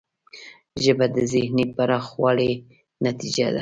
[0.83, 2.51] ژبه د ذهنی پراخوالي
[3.05, 3.59] نتیجه ده